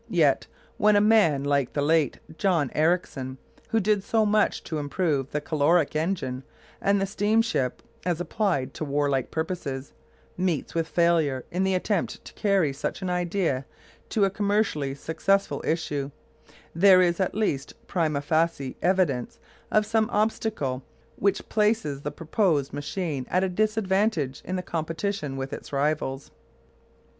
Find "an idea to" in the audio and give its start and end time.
13.03-14.25